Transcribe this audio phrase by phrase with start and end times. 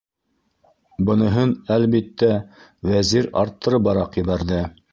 [1.09, 2.31] -Быныһын, әлбиттә,
[2.93, 4.63] Вәзир арттырыбыраҡ ебәрҙе.